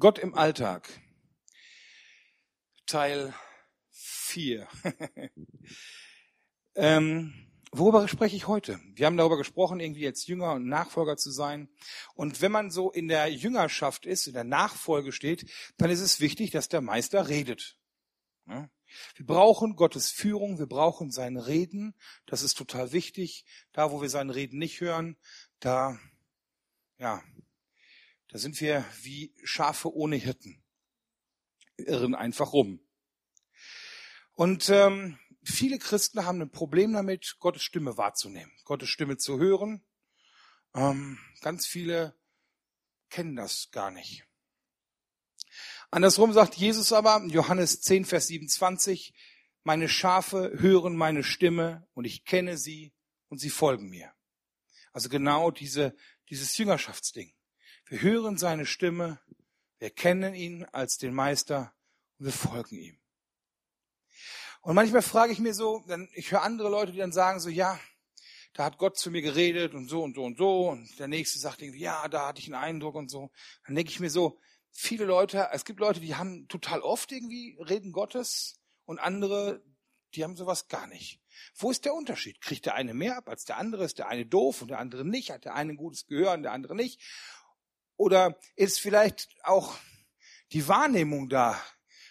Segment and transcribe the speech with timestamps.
[0.00, 0.88] Gott im Alltag.
[2.86, 3.34] Teil
[3.90, 4.66] 4.
[6.74, 7.34] ähm,
[7.70, 8.80] worüber spreche ich heute?
[8.94, 11.68] Wir haben darüber gesprochen, irgendwie jetzt Jünger und Nachfolger zu sein.
[12.14, 16.18] Und wenn man so in der Jüngerschaft ist, in der Nachfolge steht, dann ist es
[16.18, 17.76] wichtig, dass der Meister redet.
[18.48, 18.70] Ja?
[19.16, 21.94] Wir brauchen Gottes Führung, wir brauchen sein Reden.
[22.24, 23.44] Das ist total wichtig.
[23.72, 25.18] Da, wo wir sein Reden nicht hören,
[25.58, 26.00] da,
[26.96, 27.22] ja,
[28.30, 30.62] da sind wir wie Schafe ohne Hirten.
[31.76, 32.80] Irren einfach rum.
[34.32, 39.84] Und ähm, viele Christen haben ein Problem damit, Gottes Stimme wahrzunehmen, Gottes Stimme zu hören.
[40.74, 42.16] Ähm, ganz viele
[43.08, 44.24] kennen das gar nicht.
[45.90, 49.12] Andersrum sagt Jesus aber, Johannes 10, Vers 27,
[49.64, 52.94] meine Schafe hören meine Stimme und ich kenne sie
[53.28, 54.12] und sie folgen mir.
[54.92, 55.96] Also genau diese,
[56.28, 57.34] dieses Jüngerschaftsding.
[57.90, 59.18] Wir hören seine Stimme,
[59.80, 61.74] wir kennen ihn als den Meister
[62.20, 62.96] und wir folgen ihm.
[64.60, 67.48] Und manchmal frage ich mir so, dann, ich höre andere Leute, die dann sagen so,
[67.48, 67.80] ja,
[68.52, 70.68] da hat Gott zu mir geredet und so und so und so.
[70.68, 73.32] Und der nächste sagt irgendwie, ja, da hatte ich einen Eindruck und so.
[73.66, 74.38] Dann denke ich mir so,
[74.70, 79.64] viele Leute, es gibt Leute, die haben total oft irgendwie Reden Gottes und andere,
[80.14, 81.20] die haben sowas gar nicht.
[81.56, 82.40] Wo ist der Unterschied?
[82.40, 83.82] Kriegt der eine mehr ab als der andere?
[83.82, 85.32] Ist der eine doof und der andere nicht?
[85.32, 87.00] Hat der eine ein gutes Gehör und der andere nicht?
[88.00, 89.76] Oder ist vielleicht auch
[90.52, 91.60] die Wahrnehmung da?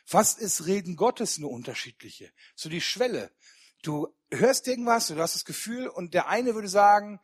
[0.07, 2.31] Was ist Reden Gottes eine unterschiedliche?
[2.53, 3.31] So die Schwelle.
[3.81, 7.19] Du hörst irgendwas, du hast das Gefühl und der eine würde sagen,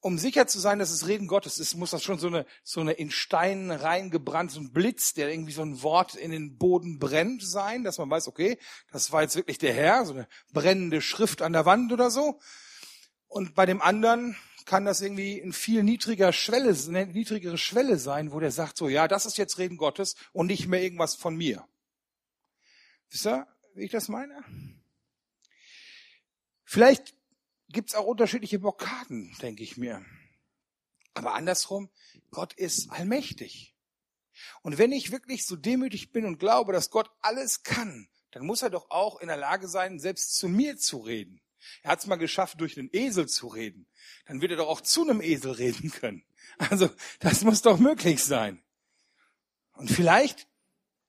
[0.00, 2.80] um sicher zu sein, dass es Reden Gottes ist, muss das schon so eine, so
[2.80, 6.98] eine in Stein reingebrannt, so ein Blitz, der irgendwie so ein Wort in den Boden
[6.98, 8.58] brennt sein, dass man weiß, okay,
[8.92, 12.40] das war jetzt wirklich der Herr, so eine brennende Schrift an der Wand oder so.
[13.26, 18.32] Und bei dem anderen kann das irgendwie ein viel niedriger Schwelle, eine niedrigere Schwelle sein,
[18.32, 21.34] wo der sagt so, ja, das ist jetzt Reden Gottes und nicht mehr irgendwas von
[21.34, 21.66] mir.
[23.08, 24.44] Wisst ihr, wie ich das meine?
[26.64, 27.14] Vielleicht
[27.70, 30.04] gibt's auch unterschiedliche Blockaden, denke ich mir.
[31.14, 31.88] Aber andersrum,
[32.30, 33.74] Gott ist allmächtig.
[34.60, 38.60] Und wenn ich wirklich so demütig bin und glaube, dass Gott alles kann, dann muss
[38.60, 41.40] er doch auch in der Lage sein, selbst zu mir zu reden.
[41.82, 43.86] Er hat es mal geschafft, durch einen Esel zu reden.
[44.26, 46.24] Dann wird er doch auch zu einem Esel reden können.
[46.58, 48.62] Also das muss doch möglich sein.
[49.72, 50.48] Und vielleicht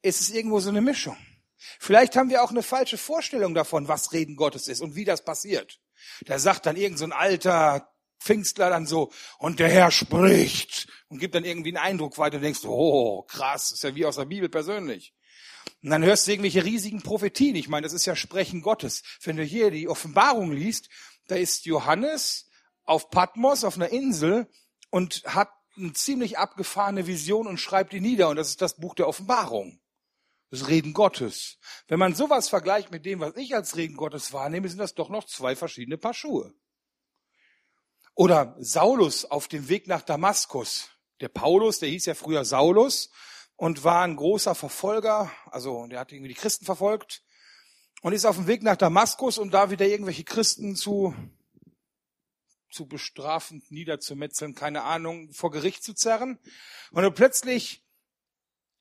[0.02, 1.18] ist es irgendwo so eine Mischung.
[1.80, 5.24] Vielleicht haben wir auch eine falsche Vorstellung davon, was Reden Gottes ist und wie das
[5.24, 5.80] passiert.
[6.26, 11.20] Da sagt dann irgend so ein alter Pfingstler dann so, und der Herr spricht und
[11.20, 14.26] gibt dann irgendwie einen Eindruck weiter und denkst, oh, krass, ist ja wie aus der
[14.26, 15.14] Bibel persönlich.
[15.81, 17.56] Und dann hörst du irgendwelche riesigen Prophetien.
[17.56, 19.03] Ich meine, das ist ja Sprechen Gottes.
[19.22, 20.90] Wenn du hier die Offenbarung liest,
[21.28, 22.50] da ist Johannes
[22.84, 24.47] auf Patmos, auf einer Insel
[24.90, 28.29] und hat eine ziemlich abgefahrene Vision und schreibt die nieder.
[28.29, 29.79] Und das ist das Buch der Offenbarung.
[30.51, 31.59] Das Reden Gottes.
[31.88, 35.09] Wenn man sowas vergleicht mit dem, was ich als Reden Gottes wahrnehme, sind das doch
[35.09, 36.53] noch zwei verschiedene Paar Schuhe.
[38.16, 40.90] Oder Saulus auf dem Weg nach Damaskus.
[41.22, 43.11] Der Paulus, der hieß ja früher Saulus
[43.59, 47.24] und war ein großer Verfolger, also der hat irgendwie die Christen verfolgt
[48.02, 51.14] und ist auf dem Weg nach Damaskus, um da wieder irgendwelche Christen zu,
[52.72, 56.40] zu bestrafen, niederzumetzeln, keine Ahnung, vor Gericht zu zerren.
[56.92, 57.84] Und plötzlich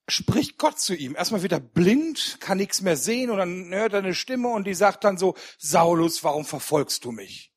[0.06, 1.16] spricht Gott zu ihm.
[1.16, 4.74] Erstmal wieder blind, kann nichts mehr sehen und dann hört er eine Stimme und die
[4.74, 7.52] sagt dann so, Saulus, warum verfolgst du mich?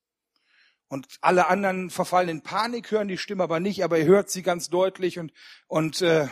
[0.87, 4.41] Und alle anderen verfallen in Panik, hören die Stimme aber nicht, aber er hört sie
[4.41, 5.31] ganz deutlich und,
[5.67, 6.27] und äh,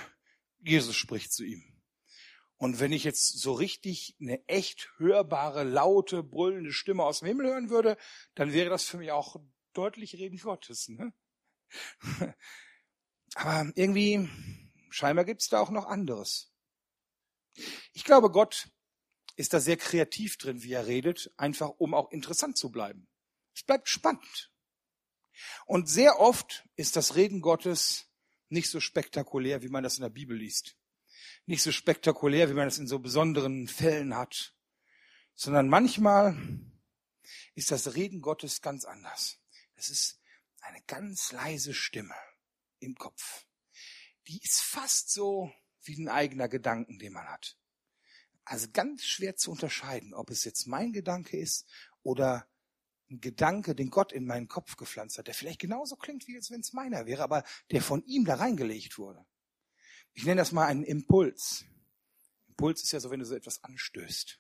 [0.62, 1.64] Jesus spricht zu ihm.
[2.58, 7.48] Und wenn ich jetzt so richtig eine echt hörbare, laute, brüllende Stimme aus dem Himmel
[7.48, 7.98] hören würde,
[8.36, 9.38] dann wäre das für mich auch
[9.74, 10.90] deutlich Reden Gottes.
[10.90, 11.14] Ne?
[13.36, 14.28] Aber irgendwie,
[14.90, 16.52] scheinbar gibt es da auch noch anderes.
[17.94, 18.70] Ich glaube, Gott
[19.38, 23.08] ist da sehr kreativ drin, wie er redet, einfach um auch interessant zu bleiben.
[23.56, 24.52] Es bleibt spannend.
[25.66, 28.09] Und sehr oft ist das Reden Gottes
[28.50, 30.76] nicht so spektakulär, wie man das in der Bibel liest.
[31.46, 34.54] Nicht so spektakulär, wie man das in so besonderen Fällen hat.
[35.36, 36.38] Sondern manchmal
[37.56, 39.40] ist das Reden Gottes ganz anders.
[39.76, 40.20] Es ist
[40.62, 42.16] eine ganz leise Stimme
[42.80, 43.46] im Kopf.
[44.28, 45.52] Die ist fast so
[45.84, 47.58] wie ein eigener Gedanken, den man hat.
[48.44, 51.68] Also ganz schwer zu unterscheiden, ob es jetzt mein Gedanke ist
[52.04, 52.50] oder
[53.10, 56.62] ein Gedanke, den Gott in meinen Kopf gepflanzt hat, der vielleicht genauso klingt, wie wenn
[56.62, 59.26] es meiner wäre, aber der von ihm da reingelegt wurde.
[60.14, 61.66] Ich nenne das mal einen Impuls.
[62.48, 64.40] Impuls ist ja so, wenn du so etwas anstößt.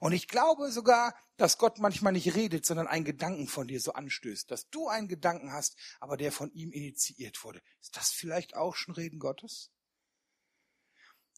[0.00, 3.92] Und ich glaube sogar, dass Gott manchmal nicht redet, sondern einen Gedanken von dir so
[3.92, 7.62] anstößt, dass du einen Gedanken hast, aber der von ihm initiiert wurde.
[7.80, 9.70] Ist das vielleicht auch schon Reden Gottes?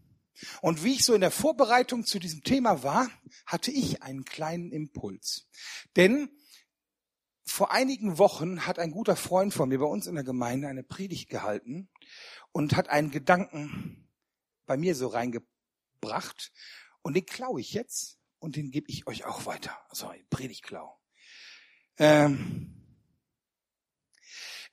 [0.61, 3.07] Und wie ich so in der Vorbereitung zu diesem Thema war,
[3.45, 5.47] hatte ich einen kleinen Impuls.
[5.95, 6.29] Denn
[7.51, 10.83] vor einigen Wochen hat ein guter Freund von mir bei uns in der Gemeinde eine
[10.83, 11.89] Predigt gehalten
[12.51, 14.09] und hat einen Gedanken
[14.65, 16.51] bei mir so reingebracht
[17.01, 19.77] und den klaue ich jetzt und den gebe ich euch auch weiter.
[19.89, 20.97] Also ein Predigtklau.
[21.97, 22.77] Ähm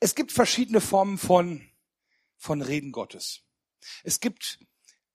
[0.00, 1.68] es gibt verschiedene Formen von,
[2.36, 3.42] von Reden Gottes.
[4.04, 4.60] Es gibt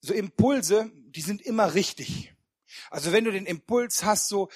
[0.01, 2.36] so Impulse, die sind immer richtig.
[2.89, 4.50] Also wenn du den Impuls hast, so,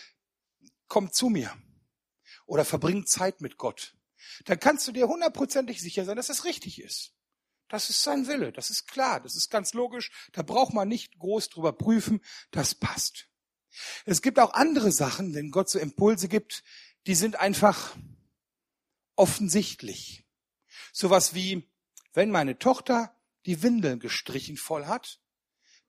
[0.87, 1.55] komm zu mir
[2.47, 3.95] oder verbringt Zeit mit Gott,
[4.45, 7.13] dann kannst du dir hundertprozentig sicher sein, dass das richtig ist.
[7.67, 11.19] Das ist sein Wille, das ist klar, das ist ganz logisch, da braucht man nicht
[11.19, 12.21] groß drüber prüfen,
[12.51, 13.27] das passt.
[14.05, 16.63] Es gibt auch andere Sachen, wenn Gott so Impulse gibt,
[17.05, 17.95] die sind einfach
[19.15, 20.25] offensichtlich.
[20.93, 21.69] Sowas wie,
[22.13, 23.15] wenn meine Tochter
[23.45, 25.19] die Windeln gestrichen voll hat,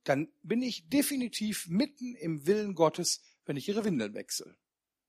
[0.05, 4.57] dann bin ich definitiv mitten im Willen Gottes, wenn ich ihre Windeln wechsle.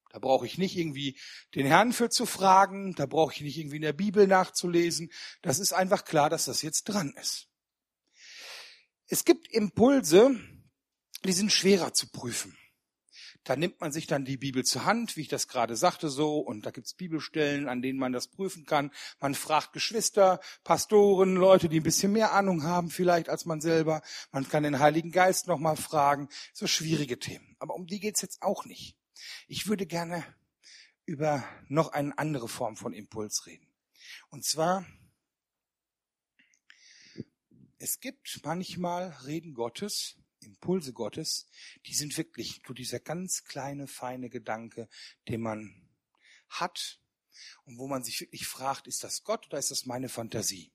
[0.10, 1.18] Da brauche ich nicht irgendwie
[1.56, 5.12] den Herrn für zu fragen, da brauche ich nicht irgendwie in der Bibel nachzulesen.
[5.42, 7.48] Das ist einfach klar, dass das jetzt dran ist.
[9.08, 10.40] Es gibt Impulse,
[11.24, 12.58] die sind schwerer zu prüfen.
[13.44, 16.40] Da nimmt man sich dann die Bibel zur Hand, wie ich das gerade sagte so,
[16.40, 18.92] und da gibt's Bibelstellen, an denen man das prüfen kann.
[19.20, 24.02] Man fragt Geschwister, Pastoren, Leute, die ein bisschen mehr Ahnung haben vielleicht als man selber.
[24.32, 26.30] Man kann den Heiligen Geist nochmal fragen.
[26.54, 27.56] So schwierige Themen.
[27.60, 28.99] Aber um die geht's jetzt auch nicht.
[29.48, 30.24] Ich würde gerne
[31.06, 33.68] über noch eine andere Form von Impuls reden.
[34.30, 34.86] Und zwar,
[37.78, 41.48] es gibt manchmal Reden Gottes, Impulse Gottes,
[41.86, 44.88] die sind wirklich nur dieser ganz kleine, feine Gedanke,
[45.28, 45.90] den man
[46.50, 47.02] hat
[47.66, 50.72] und wo man sich wirklich fragt, ist das Gott oder ist das meine Fantasie?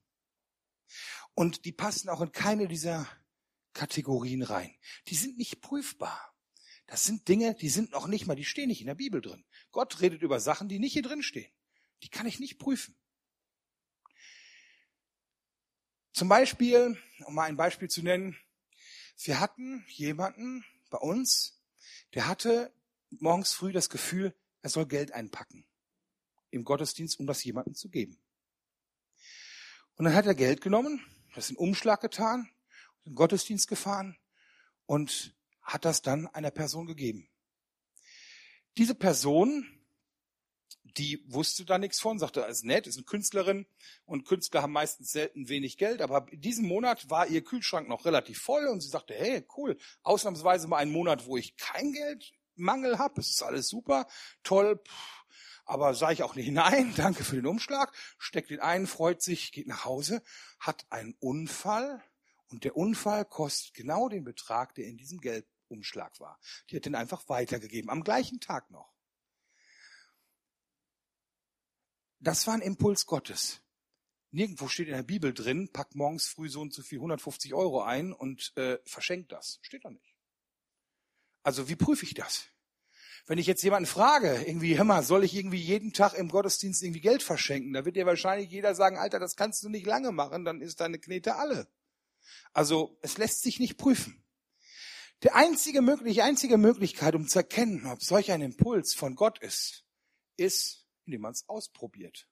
[1.34, 3.08] Und die passen auch in keine dieser
[3.72, 4.76] Kategorien rein.
[5.08, 6.33] Die sind nicht prüfbar.
[6.86, 9.44] Das sind Dinge, die sind noch nicht mal, die stehen nicht in der Bibel drin.
[9.72, 11.50] Gott redet über Sachen, die nicht hier drin stehen.
[12.02, 12.94] Die kann ich nicht prüfen.
[16.12, 18.36] Zum Beispiel, um mal ein Beispiel zu nennen,
[19.16, 21.60] wir hatten jemanden bei uns,
[22.14, 22.72] der hatte
[23.10, 25.66] morgens früh das Gefühl, er soll Geld einpacken
[26.50, 28.20] im Gottesdienst, um das jemandem zu geben.
[29.96, 32.48] Und dann hat er Geld genommen, das in Umschlag getan,
[33.04, 34.16] in den Gottesdienst gefahren
[34.86, 35.33] und
[35.64, 37.28] hat das dann einer Person gegeben.
[38.76, 39.66] Diese Person,
[40.96, 43.66] die wusste da nichts von, sagte, ist nett, ist eine Künstlerin
[44.04, 48.04] und Künstler haben meistens selten wenig Geld, aber in diesem Monat war ihr Kühlschrank noch
[48.04, 52.98] relativ voll und sie sagte, hey, cool, ausnahmsweise mal einen Monat, wo ich kein Geldmangel
[52.98, 54.06] habe, es ist alles super,
[54.42, 54.80] toll,
[55.64, 59.52] aber sage ich auch nicht nein, danke für den Umschlag, steckt den ein, freut sich,
[59.52, 60.22] geht nach Hause,
[60.58, 62.02] hat einen Unfall
[62.54, 66.38] und der Unfall kostet genau den Betrag, der in diesem Geld Umschlag war.
[66.70, 68.94] Die hat den einfach weitergegeben, am gleichen Tag noch.
[72.20, 73.60] Das war ein Impuls Gottes.
[74.30, 77.82] Nirgendwo steht in der Bibel drin, pack morgens früh so und so viel 150 Euro
[77.82, 79.58] ein und äh, verschenkt das.
[79.62, 80.14] Steht da nicht.
[81.42, 82.46] Also wie prüfe ich das?
[83.26, 86.84] Wenn ich jetzt jemanden frage, irgendwie, hör mal, soll ich irgendwie jeden Tag im Gottesdienst
[86.84, 87.72] irgendwie Geld verschenken?
[87.72, 90.80] Da wird dir wahrscheinlich jeder sagen, Alter, das kannst du nicht lange machen, dann ist
[90.80, 91.68] deine Knete alle.
[92.52, 94.24] Also es lässt sich nicht prüfen.
[95.22, 99.84] Die einzige, mögliche, einzige Möglichkeit, um zu erkennen, ob solch ein Impuls von Gott ist,
[100.36, 102.28] ist, indem man es ausprobiert.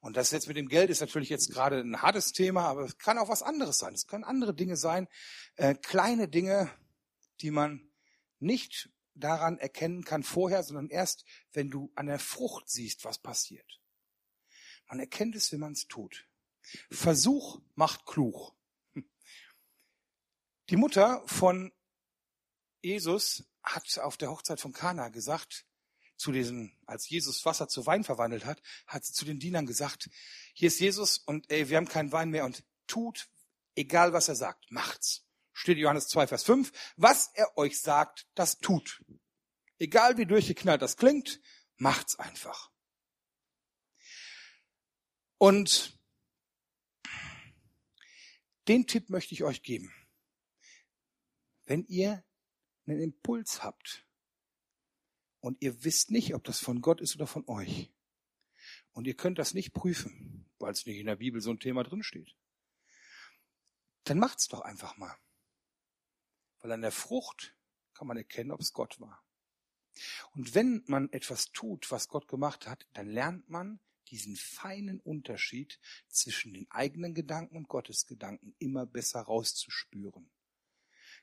[0.00, 2.98] Und das jetzt mit dem Geld ist natürlich jetzt gerade ein hartes Thema, aber es
[2.98, 3.94] kann auch was anderes sein.
[3.94, 5.08] Es können andere Dinge sein,
[5.56, 6.70] äh, kleine Dinge,
[7.40, 7.90] die man
[8.38, 13.80] nicht daran erkennen kann vorher, sondern erst, wenn du an der Frucht siehst, was passiert.
[14.88, 16.26] Man erkennt es, wenn man es tut.
[16.90, 18.54] Versuch macht klug.
[20.70, 21.72] Die Mutter von
[22.82, 25.66] Jesus hat auf der Hochzeit von Kana gesagt,
[26.16, 30.10] zu diesen, als Jesus Wasser zu Wein verwandelt hat, hat sie zu den Dienern gesagt,
[30.52, 33.28] hier ist Jesus und ey, wir haben keinen Wein mehr und tut,
[33.76, 35.24] egal was er sagt, macht's.
[35.52, 36.72] Steht Johannes 2, Vers 5.
[36.96, 39.02] Was er euch sagt, das tut.
[39.78, 41.40] Egal wie durchgeknallt das klingt,
[41.76, 42.70] macht's einfach.
[45.36, 45.97] Und
[48.68, 49.92] den Tipp möchte ich euch geben.
[51.64, 52.24] Wenn ihr
[52.86, 54.06] einen Impuls habt
[55.40, 57.90] und ihr wisst nicht, ob das von Gott ist oder von euch,
[58.92, 61.84] und ihr könnt das nicht prüfen, weil es nicht in der Bibel so ein Thema
[61.84, 62.34] drinsteht,
[64.04, 65.16] dann macht's doch einfach mal.
[66.58, 67.54] Weil an der Frucht
[67.94, 69.22] kann man erkennen, ob es Gott war.
[70.32, 75.78] Und wenn man etwas tut, was Gott gemacht hat, dann lernt man diesen feinen Unterschied
[76.08, 80.30] zwischen den eigenen Gedanken und Gottes Gedanken immer besser rauszuspüren.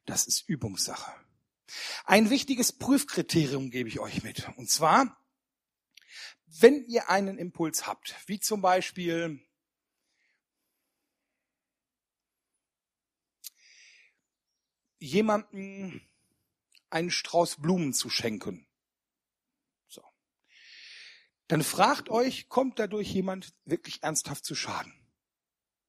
[0.05, 1.13] Das ist Übungssache.
[2.05, 4.47] Ein wichtiges Prüfkriterium gebe ich euch mit.
[4.57, 5.19] Und zwar,
[6.45, 9.41] wenn ihr einen Impuls habt, wie zum Beispiel
[14.99, 16.07] jemanden
[16.89, 18.67] einen Strauß Blumen zu schenken.
[21.47, 24.93] Dann fragt euch, kommt dadurch jemand wirklich ernsthaft zu Schaden?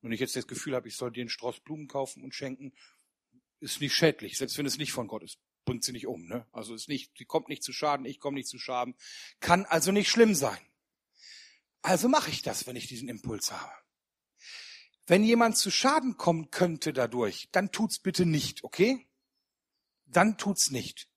[0.03, 2.73] Wenn ich jetzt das Gefühl habe, ich soll dir einen Strauß Blumen kaufen und schenken,
[3.61, 6.27] ist nicht schädlich, selbst wenn es nicht von Gott ist, bringt sie nicht um.
[6.27, 6.47] Ne?
[6.53, 8.95] Also ist nicht, sie kommt nicht zu Schaden, ich komme nicht zu Schaden,
[9.41, 10.59] kann also nicht schlimm sein.
[11.83, 13.73] Also mache ich das, wenn ich diesen Impuls habe.
[15.07, 19.07] Wenn jemand zu Schaden kommen könnte dadurch, dann tut's bitte nicht, okay?
[20.05, 21.09] Dann tut's nicht.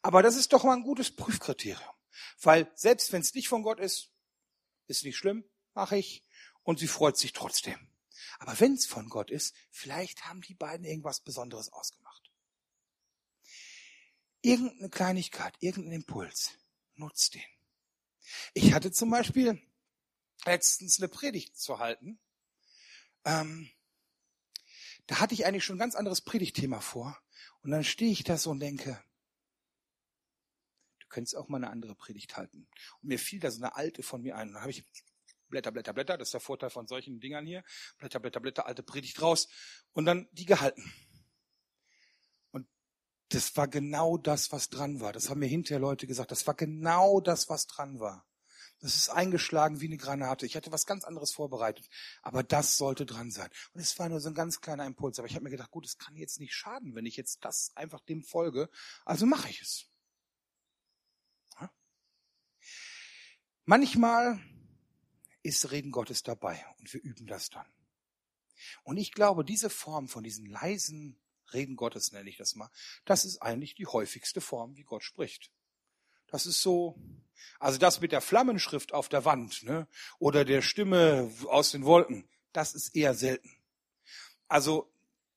[0.00, 1.94] Aber das ist doch mal ein gutes Prüfkriterium.
[2.42, 4.10] Weil selbst wenn es nicht von Gott ist,
[4.88, 5.44] ist nicht schlimm,
[5.74, 6.24] mache ich.
[6.64, 7.88] Und sie freut sich trotzdem.
[8.38, 12.30] Aber wenn es von Gott ist, vielleicht haben die beiden irgendwas Besonderes ausgemacht.
[14.40, 16.58] Irgendeine Kleinigkeit, irgendein Impuls,
[16.94, 17.42] nutzt den.
[18.54, 19.60] Ich hatte zum Beispiel
[20.44, 22.18] letztens eine Predigt zu halten.
[23.24, 23.70] Ähm,
[25.06, 27.16] da hatte ich eigentlich schon ein ganz anderes Predigtthema vor.
[27.62, 29.02] Und dann stehe ich da so und denke,
[31.12, 32.66] könntest auch mal eine andere Predigt halten.
[33.00, 34.48] Und mir fiel da so eine alte von mir ein.
[34.48, 34.84] Und dann habe ich
[35.48, 37.62] Blätter, Blätter, Blätter, das ist der Vorteil von solchen Dingern hier.
[37.98, 39.48] Blätter, Blätter, Blätter, alte Predigt raus.
[39.92, 40.92] Und dann die gehalten.
[42.50, 42.66] Und
[43.28, 45.12] das war genau das, was dran war.
[45.12, 46.32] Das haben mir hinterher Leute gesagt.
[46.32, 48.26] Das war genau das, was dran war.
[48.80, 50.44] Das ist eingeschlagen wie eine Granate.
[50.44, 51.88] Ich hatte was ganz anderes vorbereitet,
[52.20, 53.48] aber das sollte dran sein.
[53.74, 55.20] Und es war nur so ein ganz kleiner Impuls.
[55.20, 57.70] Aber ich habe mir gedacht, gut, es kann jetzt nicht schaden, wenn ich jetzt das
[57.76, 58.68] einfach dem folge.
[59.04, 59.91] Also mache ich es.
[63.74, 64.38] Manchmal
[65.42, 67.64] ist Reden Gottes dabei und wir üben das dann.
[68.82, 71.18] Und ich glaube, diese Form von diesen leisen
[71.54, 72.68] Reden Gottes nenne ich das mal,
[73.06, 75.50] das ist eigentlich die häufigste Form, wie Gott spricht.
[76.26, 77.00] Das ist so,
[77.60, 79.88] also das mit der Flammenschrift auf der Wand, ne,
[80.18, 83.56] oder der Stimme aus den Wolken, das ist eher selten.
[84.48, 84.92] Also,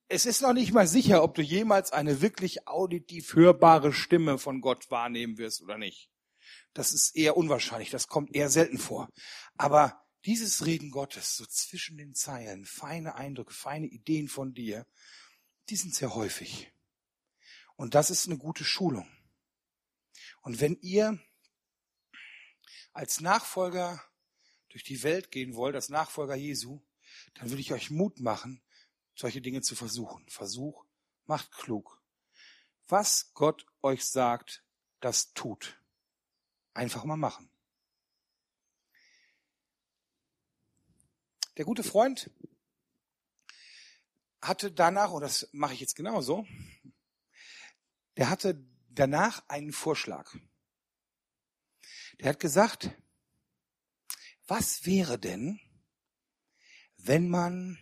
[0.10, 4.60] es ist noch nicht mal sicher, ob du jemals eine wirklich auditiv hörbare Stimme von
[4.60, 6.10] Gott wahrnehmen wirst oder nicht.
[6.74, 9.10] Das ist eher unwahrscheinlich, das kommt eher selten vor.
[9.58, 14.88] Aber dieses Reden Gottes, so zwischen den Zeilen, feine Eindrücke, feine Ideen von dir,
[15.70, 16.72] die sind sehr häufig.
[17.76, 19.08] Und das ist eine gute Schulung.
[20.42, 21.20] Und wenn ihr
[22.94, 24.04] als Nachfolger
[24.70, 26.82] durch die Welt gehen wollt, als Nachfolger Jesu,
[27.36, 28.62] dann will ich euch Mut machen,
[29.16, 30.28] solche Dinge zu versuchen.
[30.30, 30.86] Versuch
[31.26, 32.02] macht klug.
[32.88, 34.64] Was Gott euch sagt,
[35.00, 35.80] das tut.
[36.76, 37.50] Einfach mal machen.
[41.56, 42.30] Der gute Freund
[44.42, 46.46] hatte danach, und das mache ich jetzt genauso,
[48.18, 50.36] der hatte danach einen Vorschlag.
[52.20, 52.92] Der hat gesagt,
[54.46, 55.62] was wäre denn,
[56.98, 57.80] wenn man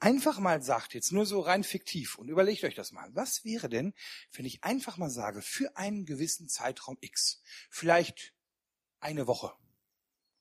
[0.00, 3.68] einfach mal sagt, jetzt nur so rein fiktiv und überlegt euch das mal, was wäre
[3.68, 3.94] denn,
[4.32, 8.34] wenn ich einfach mal sage, für einen gewissen Zeitraum X, vielleicht
[9.00, 9.52] eine Woche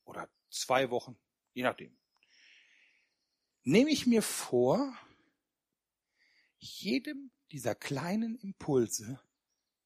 [0.06, 1.18] oder zwei Wochen,
[1.54, 1.98] je nachdem,
[3.64, 4.98] nehme ich mir vor,
[6.60, 9.20] jedem dieser kleinen Impulse,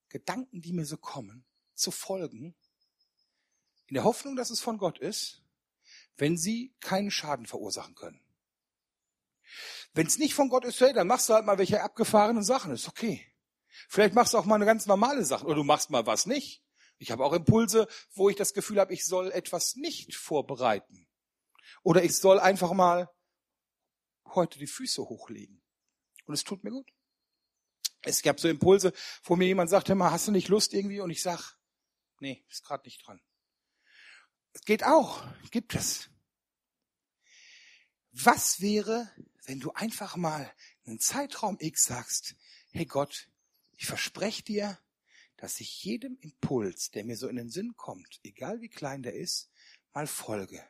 [0.09, 2.55] Gedanken, die mir so kommen, zu folgen,
[3.87, 5.41] in der Hoffnung, dass es von Gott ist,
[6.17, 8.21] wenn sie keinen Schaden verursachen können.
[9.93, 12.71] Wenn es nicht von Gott ist, hey, dann machst du halt mal welche abgefahrenen Sachen,
[12.71, 13.25] ist okay.
[13.89, 16.63] Vielleicht machst du auch mal eine ganz normale Sache oder du machst mal was nicht.
[16.97, 21.07] Ich habe auch Impulse, wo ich das Gefühl habe, ich soll etwas nicht vorbereiten.
[21.83, 23.09] Oder ich soll einfach mal
[24.25, 25.61] heute die Füße hochlegen.
[26.25, 26.91] Und es tut mir gut.
[28.03, 28.93] Es gab so Impulse,
[29.23, 31.01] wo mir jemand sagt, hör mal, hast du nicht Lust irgendwie?
[31.01, 31.57] Und ich sag,
[32.19, 33.21] nee, ist gerade nicht dran.
[34.53, 36.09] Es geht auch, gibt es.
[38.11, 39.09] Was wäre,
[39.45, 40.51] wenn du einfach mal
[40.85, 42.35] einen Zeitraum X sagst,
[42.71, 43.29] hey Gott,
[43.77, 44.79] ich verspreche dir,
[45.37, 49.15] dass ich jedem Impuls, der mir so in den Sinn kommt, egal wie klein der
[49.15, 49.49] ist,
[49.93, 50.63] mal folge.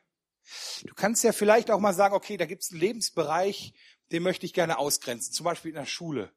[0.83, 3.73] Du kannst ja vielleicht auch mal sagen, okay, da gibt es einen Lebensbereich,
[4.11, 6.33] den möchte ich gerne ausgrenzen, zum Beispiel in der Schule.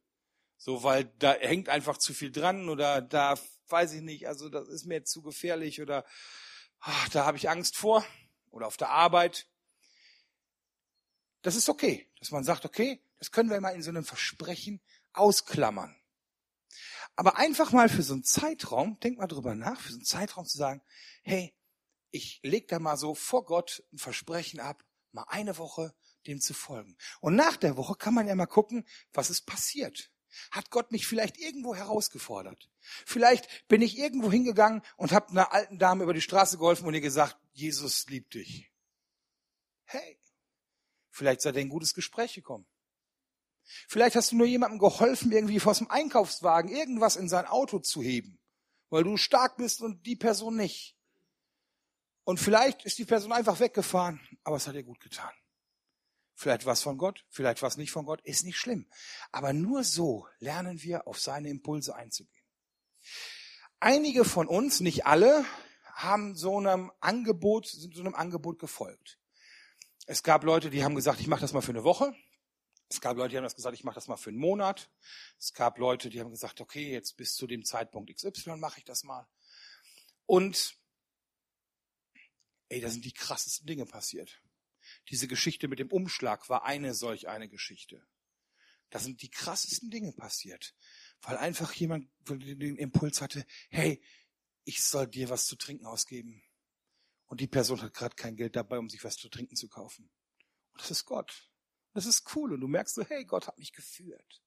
[0.57, 3.39] So, weil da hängt einfach zu viel dran oder da
[3.69, 6.05] weiß ich nicht, also das ist mir zu gefährlich oder
[6.81, 8.05] ach, da habe ich Angst vor
[8.51, 9.47] oder auf der Arbeit.
[11.45, 14.81] Das ist okay, dass man sagt, okay, das können wir mal in so einem Versprechen
[15.13, 15.95] ausklammern.
[17.17, 20.47] Aber einfach mal für so einen Zeitraum, denk mal drüber nach, für so einen Zeitraum
[20.47, 20.81] zu sagen,
[21.23, 21.55] hey,
[22.11, 25.95] ich leg da mal so vor Gott ein Versprechen ab, mal eine Woche
[26.27, 26.97] dem zu folgen.
[27.21, 30.11] Und nach der Woche kann man ja mal gucken, was ist passiert.
[30.51, 32.71] Hat Gott mich vielleicht irgendwo herausgefordert?
[33.05, 36.95] Vielleicht bin ich irgendwo hingegangen und habe einer alten Dame über die Straße geholfen und
[36.95, 38.73] ihr gesagt, Jesus liebt dich.
[39.85, 40.19] Hey,
[41.15, 42.67] Vielleicht seid ihr in ein gutes Gespräch gekommen.
[43.89, 48.03] Vielleicht hast du nur jemandem geholfen, irgendwie aus dem Einkaufswagen irgendwas in sein Auto zu
[48.03, 48.41] heben,
[48.91, 50.97] weil du stark bist und die Person nicht.
[52.25, 55.33] Und vielleicht ist die Person einfach weggefahren, aber es hat ihr gut getan.
[56.35, 58.91] Vielleicht was von Gott, vielleicht was nicht von Gott, ist nicht schlimm.
[59.31, 62.45] Aber nur so lernen wir, auf seine Impulse einzugehen.
[63.79, 65.45] Einige von uns, nicht alle,
[65.93, 69.21] haben so einem Angebot, sind so einem Angebot gefolgt.
[70.07, 72.15] Es gab Leute, die haben gesagt, ich mache das mal für eine Woche.
[72.91, 74.91] Es gab Leute, die haben das gesagt, ich mache das mal für einen Monat.
[75.39, 78.85] Es gab Leute, die haben gesagt, okay, jetzt bis zu dem Zeitpunkt XY mache ich
[78.85, 79.27] das mal.
[80.27, 80.77] Und
[82.69, 84.43] ey, da sind die krassesten Dinge passiert.
[85.09, 88.07] Diese Geschichte mit dem Umschlag war eine solch eine Geschichte.
[88.91, 90.75] Da sind die krassesten Dinge passiert,
[91.23, 94.03] weil einfach jemand den Impuls hatte, hey,
[94.65, 96.43] ich soll dir was zu trinken ausgeben
[97.27, 100.11] und die Person hat gerade kein Geld dabei, um sich was zu trinken zu kaufen.
[100.73, 101.51] Und das ist Gott.
[101.93, 104.43] Das ist cool und du merkst so, hey, Gott hat mich geführt.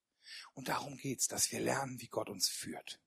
[0.53, 3.01] Und darum geht's, dass wir lernen, wie Gott uns führt.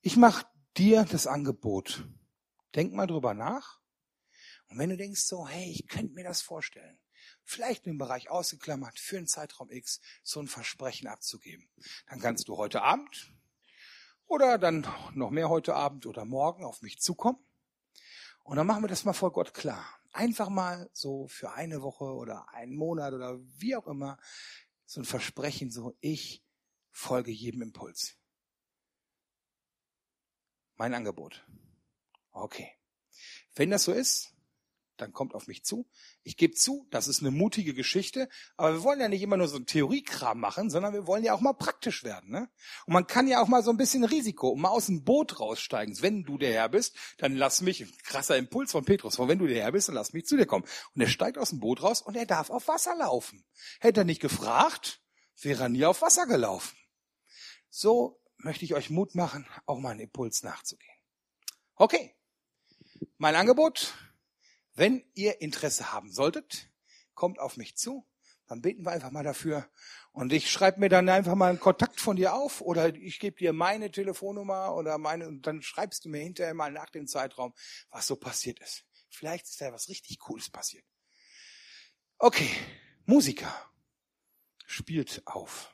[0.00, 2.08] Ich mache dir das Angebot.
[2.74, 3.80] Denk mal drüber nach.
[4.66, 6.98] Und wenn du denkst so, hey, ich könnte mir das vorstellen,
[7.44, 11.70] vielleicht im Bereich ausgeklammert, für einen Zeitraum X so ein Versprechen abzugeben,
[12.08, 13.32] dann kannst du heute Abend
[14.26, 17.38] oder dann noch mehr heute Abend oder morgen auf mich zukommen.
[18.44, 19.84] Und dann machen wir das mal vor Gott klar.
[20.12, 24.18] Einfach mal so für eine Woche oder einen Monat oder wie auch immer
[24.84, 26.44] so ein Versprechen, so ich
[26.90, 28.16] folge jedem Impuls.
[30.76, 31.44] Mein Angebot.
[32.30, 32.70] Okay.
[33.54, 34.33] Wenn das so ist,
[34.96, 35.88] dann kommt auf mich zu.
[36.22, 39.48] Ich gebe zu, das ist eine mutige Geschichte, aber wir wollen ja nicht immer nur
[39.48, 42.30] so ein Theoriekram machen, sondern wir wollen ja auch mal praktisch werden.
[42.30, 42.48] Ne?
[42.86, 45.40] Und man kann ja auch mal so ein bisschen Risiko und mal aus dem Boot
[45.40, 46.00] raussteigen.
[46.00, 49.62] Wenn du der Herr bist, dann lass mich, krasser Impuls von Petrus, wenn du der
[49.62, 50.64] Herr bist, dann lass mich zu dir kommen.
[50.94, 53.44] Und er steigt aus dem Boot raus und er darf auf Wasser laufen.
[53.80, 55.00] Hätte er nicht gefragt,
[55.40, 56.76] wäre er nie auf Wasser gelaufen.
[57.68, 60.94] So möchte ich euch Mut machen, auch mal einen Impuls nachzugehen.
[61.76, 62.14] Okay,
[63.18, 63.94] mein Angebot,
[64.74, 66.70] wenn ihr Interesse haben solltet,
[67.14, 68.06] kommt auf mich zu,
[68.46, 69.68] dann beten wir einfach mal dafür.
[70.12, 73.36] Und ich schreibe mir dann einfach mal einen Kontakt von dir auf oder ich gebe
[73.36, 77.54] dir meine Telefonnummer oder meine, und dann schreibst du mir hinterher mal nach dem Zeitraum,
[77.90, 78.84] was so passiert ist.
[79.08, 80.84] Vielleicht ist da was richtig Cooles passiert.
[82.18, 82.50] Okay,
[83.06, 83.52] Musiker
[84.66, 85.73] spielt auf.